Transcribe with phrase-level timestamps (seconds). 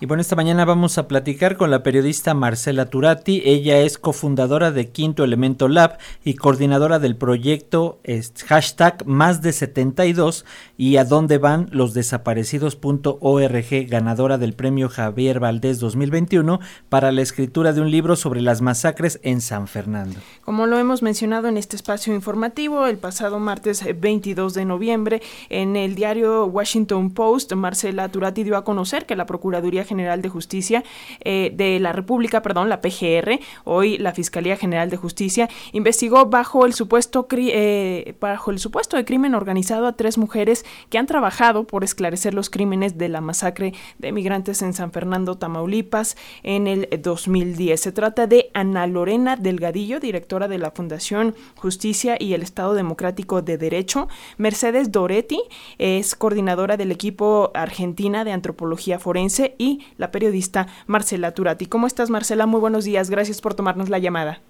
[0.00, 3.42] Y bueno, esta mañana vamos a platicar con la periodista Marcela Turati.
[3.44, 7.98] Ella es cofundadora de Quinto Elemento Lab y coordinadora del proyecto
[8.46, 10.44] hashtag más de 72
[10.76, 17.72] y a dónde van los desaparecidos.org, ganadora del premio Javier Valdés 2021 para la escritura
[17.72, 20.20] de un libro sobre las masacres en San Fernando.
[20.44, 25.74] Como lo hemos mencionado en este espacio informativo, el pasado martes 22 de noviembre, en
[25.74, 30.84] el diario Washington Post, Marcela Turati dio a conocer que la Procuraduría General de Justicia
[31.20, 36.66] eh, de la República, perdón, la PGR, hoy la Fiscalía General de Justicia, investigó bajo
[36.66, 41.66] el supuesto eh, bajo el supuesto de crimen organizado a tres mujeres que han trabajado
[41.66, 46.88] por esclarecer los crímenes de la masacre de migrantes en San Fernando, Tamaulipas, en el
[47.02, 47.80] 2010.
[47.80, 53.42] Se trata de Ana Lorena Delgadillo, directora de la Fundación Justicia y el Estado Democrático
[53.42, 55.40] de Derecho, Mercedes Doretti,
[55.78, 61.66] es coordinadora del equipo Argentina de Antropología Forense y la periodista Marcela Turati.
[61.66, 62.46] ¿Cómo estás, Marcela?
[62.46, 63.10] Muy buenos días.
[63.10, 64.40] Gracias por tomarnos la llamada.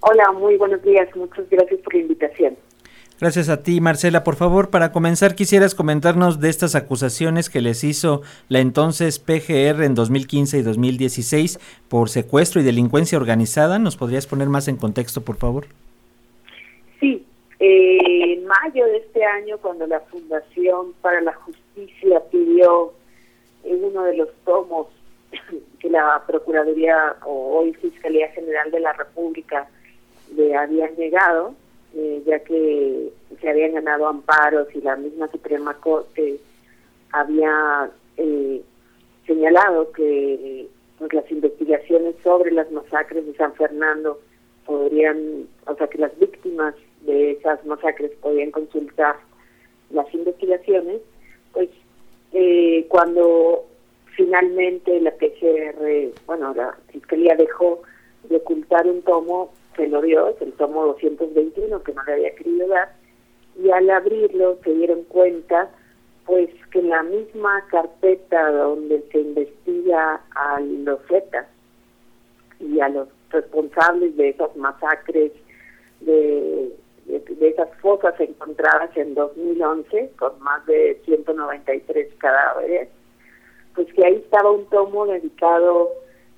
[0.00, 1.08] Hola, muy buenos días.
[1.16, 2.56] Muchas gracias por la invitación.
[3.20, 4.22] Gracias a ti, Marcela.
[4.22, 9.82] Por favor, para comenzar, quisieras comentarnos de estas acusaciones que les hizo la entonces PGR
[9.82, 13.80] en 2015 y 2016 por secuestro y delincuencia organizada.
[13.80, 15.66] ¿Nos podrías poner más en contexto, por favor?
[17.00, 17.26] Sí.
[17.58, 22.92] Eh, en mayo de este año, cuando la Fundación para la Justicia pidió
[23.64, 24.88] en uno de los tomos
[25.80, 29.68] que la Procuraduría o hoy Fiscalía General de la República
[30.34, 31.54] le habían llegado,
[31.94, 36.38] eh, ya que se habían ganado amparos y la misma Suprema Corte
[37.12, 38.62] había eh,
[39.26, 44.20] señalado que pues, las investigaciones sobre las masacres de San Fernando
[44.66, 49.16] podrían, o sea, que las víctimas de esas masacres podían consultar
[49.90, 51.00] las investigaciones,
[51.52, 51.70] pues
[52.98, 53.64] cuando
[54.16, 57.82] finalmente la PCR, bueno, la Fiscalía dejó
[58.24, 62.34] de ocultar un tomo, se lo dio, es el tomo 221 que no le había
[62.34, 62.92] querido dar,
[63.56, 65.70] y al abrirlo se dieron cuenta
[66.26, 71.46] pues que la misma carpeta donde se investiga a los Zetas
[72.58, 75.30] y a los responsables de esas masacres
[76.00, 76.72] de
[77.08, 82.88] de, esas fosas encontradas en 2011 con más de 193 cadáveres,
[83.74, 85.90] pues que ahí estaba un tomo dedicado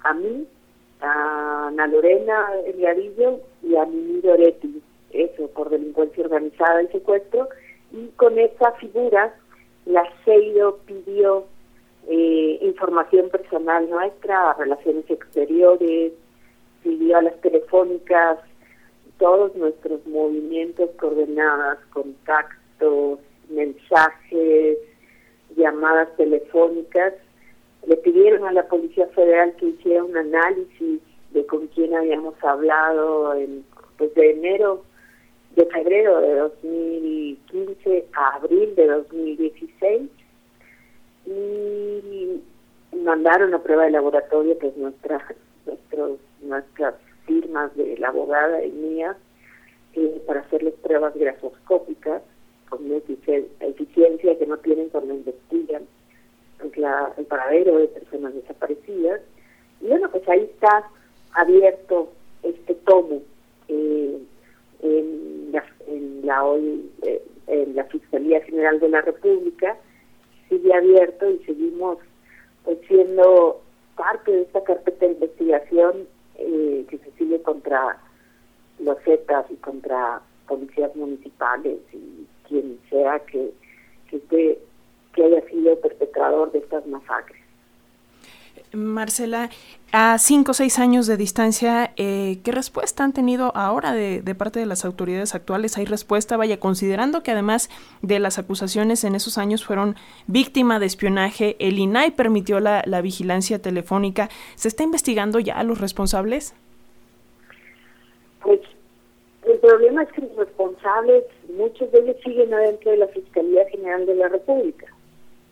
[0.00, 0.46] a mí,
[1.00, 7.48] a Ana Lorena Eliadillo y a Mimi Doretti, eso, por delincuencia organizada y secuestro,
[7.92, 9.34] y con esa figura
[9.84, 11.44] la CEIDO pidió
[12.08, 16.12] eh, información personal nuestra, a relaciones exteriores,
[16.82, 18.38] pidió a las telefónicas
[19.18, 23.18] todos nuestros movimientos, coordenadas, contactos,
[23.48, 24.78] mensajes,
[25.56, 27.14] llamadas telefónicas,
[27.86, 33.34] le pidieron a la Policía Federal que hiciera un análisis de con quién habíamos hablado
[33.96, 34.82] pues de enero,
[35.56, 40.02] de febrero de 2015 a abril de 2016
[41.26, 42.40] y
[42.96, 45.24] mandaron a prueba de laboratorio pues nuestra,
[45.66, 46.94] nuestros, nuestras
[47.26, 49.16] firmas de la abogada y mía
[49.94, 52.22] eh, para hacerles pruebas grafoscópicas
[52.68, 55.82] con una eficiencia que no tienen cuando investigan
[56.76, 59.20] la, el paradero de personas desaparecidas.
[59.80, 60.88] Y bueno, pues ahí está
[61.34, 62.12] abierto
[62.42, 63.22] este tomo
[63.68, 64.18] eh,
[64.82, 69.76] en, la, en la hoy eh, en la Fiscalía General de la República
[70.48, 71.98] sigue abierto y seguimos
[72.64, 73.60] pues siendo
[73.96, 76.06] parte de esta carpeta de investigación
[76.42, 77.98] eh, que se sigue contra
[78.78, 83.52] los Zetas y contra policías municipales y quien sea que,
[84.10, 84.58] que,
[85.14, 87.40] que haya sido perpetrador de estas masacres.
[88.74, 89.50] Marcela,
[89.92, 94.60] a cinco o seis años de distancia, eh, ¿qué respuesta han tenido ahora de, parte
[94.60, 95.76] de las autoridades actuales?
[95.76, 96.36] ¿Hay respuesta?
[96.36, 97.68] Vaya, considerando que además
[98.00, 99.96] de las acusaciones en esos años fueron
[100.26, 105.64] víctima de espionaje, el INAI permitió la, la vigilancia telefónica, ¿se está investigando ya a
[105.64, 106.54] los responsables?
[108.42, 108.60] Pues
[109.46, 111.24] el problema es que los responsables,
[111.56, 114.86] muchos de ellos siguen adentro de la Fiscalía General de la República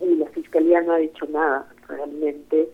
[0.00, 2.68] y la Fiscalía no ha dicho nada realmente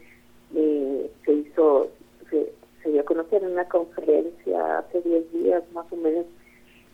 [0.54, 1.88] eh, se hizo,
[2.30, 6.24] se, dio a conocer en una conferencia hace 10 días más o menos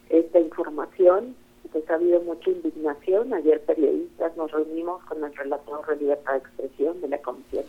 [0.08, 1.36] esta información,
[1.72, 3.32] pues ha habido mucha indignación.
[3.32, 7.64] Ayer periodistas nos reunimos con el relator de libertad de expresión de la Comisión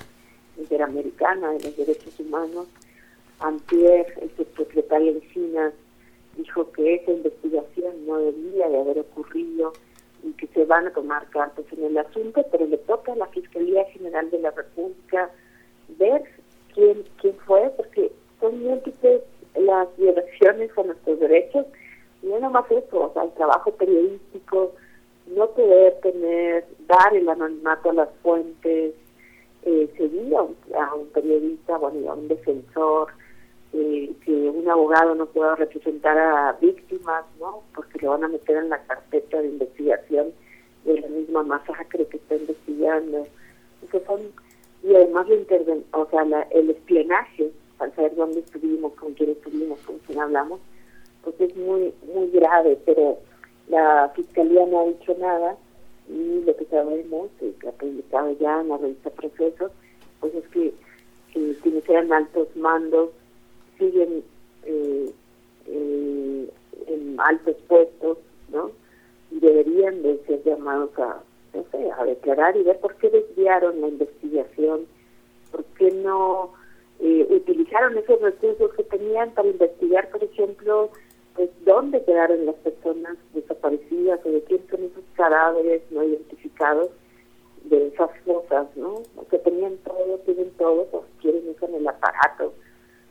[0.58, 2.68] Interamericana de los Derechos Humanos.
[3.40, 5.74] Antier, el subsecretario Encinas
[6.38, 9.74] dijo que esa investigación no debía de haber ocurrido
[10.24, 13.28] y que se van a tomar cartas en el asunto, pero le toca a la
[13.28, 15.30] Fiscalía General de la República
[16.00, 16.24] ver
[16.74, 19.22] quién, quién fue, porque son múltiples
[19.56, 21.66] las violaciones a nuestros derechos,
[22.26, 24.74] y no nomás eso, o sea, el trabajo periodístico,
[25.28, 28.96] no poder tener, dar el anonimato a las fuentes,
[29.64, 33.10] eh, seguir a un, periodista, bueno, a un defensor,
[33.74, 37.62] eh, que un abogado no pueda representar a víctimas, ¿no?
[37.76, 40.34] Porque lo van a meter en la carpeta de investigación
[40.84, 43.28] de la misma masacre que está investigando.
[43.92, 44.22] son,
[44.84, 49.80] y además la interven o sea, el espionaje, para saber dónde estuvimos, con quién estuvimos,
[49.82, 50.60] con quién hablamos,
[51.26, 53.18] pues es muy, muy grave, pero
[53.68, 55.58] la fiscalía no ha dicho nada
[56.08, 59.72] y lo que sabemos, que ha publicado ya en la revista Procesos,
[60.20, 60.74] pues es que,
[61.34, 63.10] quienes sean altos mandos
[63.78, 64.24] siguen
[64.64, 65.12] eh,
[65.68, 66.50] eh,
[66.88, 68.20] en altos puestos,
[68.50, 68.72] ¿no?
[69.32, 71.22] Y deberían de ser llamados a,
[71.54, 74.86] no sé, a declarar y ver por qué desviaron la investigación,
[75.52, 76.54] por qué no
[77.00, 80.90] eh, utilizaron esos recursos que tenían para investigar, por ejemplo,
[81.36, 86.90] pues dónde quedaron las personas desaparecidas o de quién son esos cadáveres no identificados
[87.66, 89.02] de esas cosas, ¿no?
[89.30, 92.54] Que tenían todo, tienen todo, pues quieren usar el aparato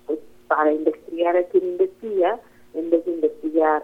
[0.07, 0.19] pues,
[0.49, 2.41] para investigar a quien investiga,
[2.73, 3.83] en vez de investigar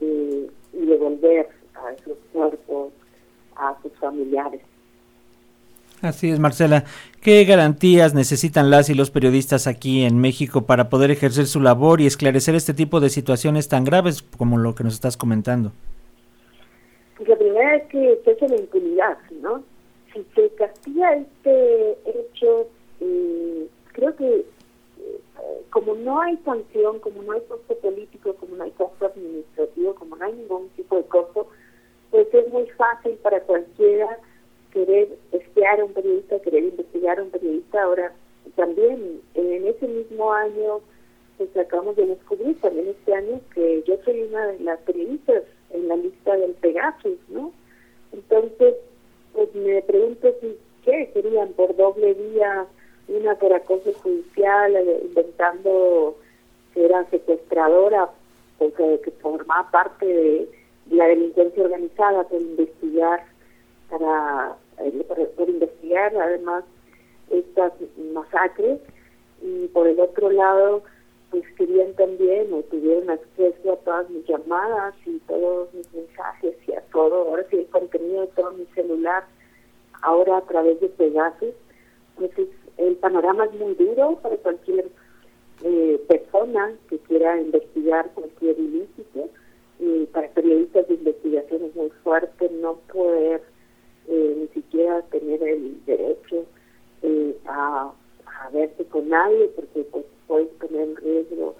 [0.00, 2.92] eh, y devolver a esos cuerpos
[3.56, 4.60] a sus familiares.
[6.04, 6.84] Así es, Marcela.
[7.22, 12.02] ¿Qué garantías necesitan las y los periodistas aquí en México para poder ejercer su labor
[12.02, 15.72] y esclarecer este tipo de situaciones tan graves como lo que nos estás comentando?
[17.16, 19.62] Pues la primera es que se la impunidad, ¿no?
[20.12, 22.68] Si se castiga este hecho,
[23.00, 24.44] eh, creo que eh,
[25.70, 30.16] como no hay sanción, como no hay costo político, como no hay costo administrativo, como
[30.16, 31.48] no hay ningún tipo de costo,
[32.10, 34.18] pues es muy fácil para cualquiera
[34.74, 35.16] querer
[35.66, 37.82] a un periodista, querer investigar a un periodista.
[37.82, 38.12] Ahora,
[38.56, 40.80] también en ese mismo año,
[41.36, 45.88] pues acabamos de descubrir también este año que yo soy una de las periodistas en
[45.88, 47.52] la lista del Pegasus, ¿no?
[48.12, 48.74] Entonces,
[49.32, 51.10] pues me pregunto si, ¿qué?
[51.12, 52.66] Serían por doble vía,
[53.08, 56.16] una por acoso judicial, eh, inventando
[56.72, 58.10] que era secuestradora,
[58.58, 60.48] porque que formaba parte de
[60.90, 63.24] la delincuencia organizada por investigar
[63.90, 65.04] para eh,
[65.36, 66.64] por, investigar además
[67.30, 67.72] estas
[68.12, 68.80] masacres.
[69.42, 70.82] Y por el otro lado
[71.30, 76.72] pues querían también o tuvieron acceso a todas mis llamadas y todos mis mensajes y
[76.72, 79.24] a todo, ahora sí el contenido de todo mi celular,
[80.02, 81.54] ahora a través de Pegasus,
[82.16, 82.30] pues
[82.76, 84.88] el panorama es muy duro para cualquier
[85.62, 89.28] eh, persona que quiera investigar cualquier ilícito.
[89.80, 93.42] Y para periodistas de investigación es muy fuerte no poder
[94.08, 96.44] eh, ni siquiera tener el derecho
[97.02, 97.92] eh, a,
[98.52, 101.54] verse con nadie porque pues puede poner en riesgo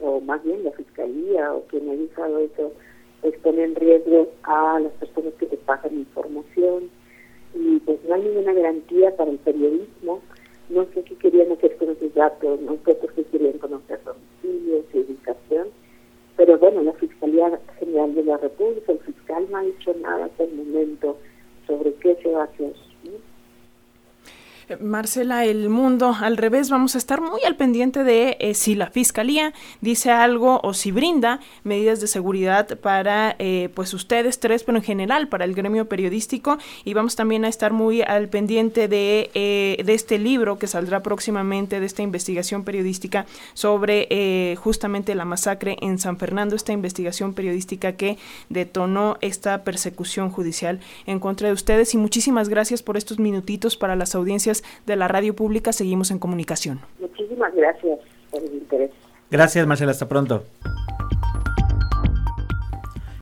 [0.00, 2.72] o más bien la fiscalía o quien ha usado eso
[3.20, 6.90] pues pone en riesgo a las personas que te pasan información.
[7.54, 10.20] Y pues no hay ninguna garantía para el periodismo.
[10.68, 14.84] No sé qué querían hacer con esos datos no sé por qué querían conocer domicilios
[14.92, 15.68] y educación
[16.36, 20.44] pero bueno la Fiscalía General de la República el fiscal no ha dicho nada hasta
[20.44, 21.16] el momento
[21.66, 22.72] sobre qué se va a hacer.
[24.94, 28.90] Marcela, el mundo al revés, vamos a estar muy al pendiente de eh, si la
[28.90, 34.78] fiscalía dice algo o si brinda medidas de seguridad para eh, pues ustedes tres, pero
[34.78, 36.58] en general para el gremio periodístico.
[36.84, 41.02] Y vamos también a estar muy al pendiente de, eh, de este libro que saldrá
[41.02, 47.96] próximamente de esta investigación periodística sobre justamente la masacre en San Fernando, esta investigación periodística
[47.96, 48.16] que
[48.48, 51.94] detonó esta persecución judicial en contra de ustedes.
[51.94, 56.18] Y muchísimas gracias por estos minutitos para las audiencias de la radio pública seguimos en
[56.18, 56.80] comunicación.
[57.00, 57.98] Muchísimas gracias
[58.30, 58.90] por el interés.
[59.30, 59.92] Gracias, Marcela.
[59.92, 60.44] Hasta pronto.